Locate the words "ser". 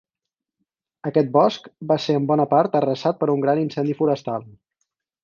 2.05-2.15